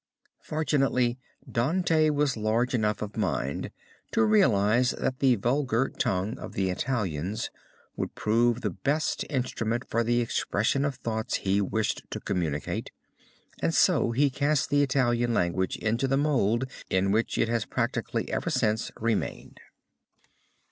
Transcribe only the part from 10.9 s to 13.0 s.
the thoughts he wished to communicate,